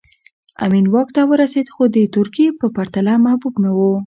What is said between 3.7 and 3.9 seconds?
و